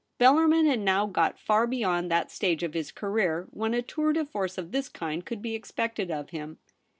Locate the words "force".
4.25-4.57